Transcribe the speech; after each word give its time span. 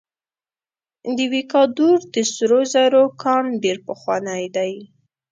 د 1.17 1.19
ویکادور 1.33 1.97
د 2.13 2.15
سرو 2.33 2.61
زرو 2.73 3.03
کان 3.23 3.45
ډیر 3.63 3.77
پخوانی 3.87 4.43
دی. 4.55 4.73